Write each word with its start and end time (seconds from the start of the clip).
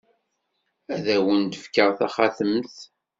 Ad 0.93 1.05
awen-d-fkeɣ 1.15 1.89
taxatemt. 1.97 2.75